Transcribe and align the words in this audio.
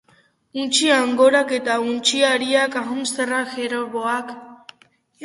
Untxi-angorak 0.61 1.53
eta 1.57 1.75
untxiahariak, 1.89 2.79
hamsterrak, 2.87 3.53
jerboak. 3.59 4.33